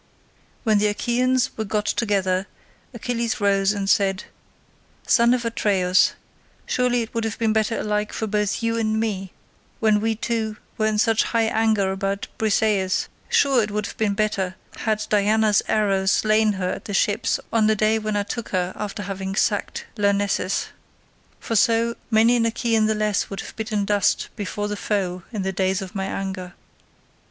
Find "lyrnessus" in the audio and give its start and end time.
19.97-20.69